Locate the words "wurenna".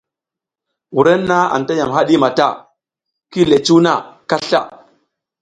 0.95-1.37